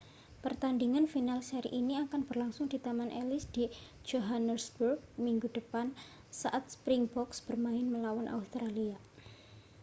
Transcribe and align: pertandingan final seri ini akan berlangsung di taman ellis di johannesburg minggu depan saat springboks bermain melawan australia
pertandingan 0.43 1.05
final 1.13 1.39
seri 1.49 1.69
ini 1.81 1.93
akan 2.05 2.21
berlangsung 2.29 2.65
di 2.73 2.77
taman 2.85 3.11
ellis 3.21 3.45
di 3.55 3.63
johannesburg 4.09 4.97
minggu 5.25 5.45
depan 5.57 5.87
saat 6.41 6.63
springboks 6.75 7.37
bermain 7.47 7.85
melawan 7.93 8.25
australia 8.39 8.97